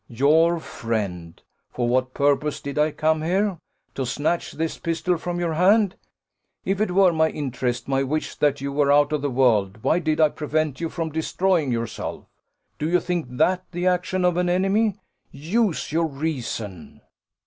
"Your 0.09 0.59
friend. 0.59 1.39
For 1.69 1.87
what 1.87 2.15
purpose 2.15 2.59
did 2.59 2.79
I 2.79 2.89
come 2.89 3.21
here? 3.21 3.59
to 3.93 4.03
snatch 4.03 4.53
this 4.53 4.79
pistol 4.79 5.15
from 5.15 5.39
your 5.39 5.53
hand? 5.53 5.95
If 6.65 6.81
it 6.81 6.89
were 6.89 7.13
my 7.13 7.29
interest, 7.29 7.87
my 7.87 8.01
wish, 8.01 8.33
that 8.37 8.61
you 8.61 8.71
were 8.71 8.91
out 8.91 9.13
of 9.13 9.21
the 9.21 9.29
world, 9.29 9.77
why 9.83 9.99
did 9.99 10.19
I 10.19 10.29
prevent 10.29 10.81
you 10.81 10.89
from 10.89 11.11
destroying 11.11 11.71
yourself? 11.71 12.25
Do 12.79 12.89
you 12.89 12.99
think 12.99 13.27
that 13.37 13.63
the 13.73 13.85
action 13.85 14.25
of 14.25 14.37
an 14.37 14.49
enemy? 14.49 14.95
Use 15.29 15.91
your 15.91 16.07
reason." 16.07 17.01